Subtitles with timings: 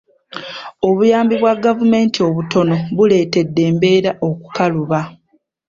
[0.87, 4.99] Obuyambi bwa gavumenti obutono buleetedde embeera okukaluba.